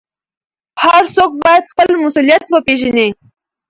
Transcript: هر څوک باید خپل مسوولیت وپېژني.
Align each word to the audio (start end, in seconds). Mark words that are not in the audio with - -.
هر 0.83 1.03
څوک 1.15 1.31
باید 1.43 1.69
خپل 1.71 1.87
مسوولیت 2.01 2.45
وپېژني. 2.49 3.07